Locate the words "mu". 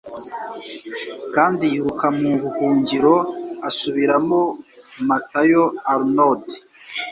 2.19-2.31